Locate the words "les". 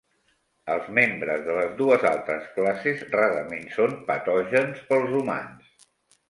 1.57-1.75